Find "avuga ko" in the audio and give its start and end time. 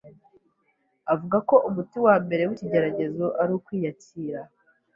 1.13-1.55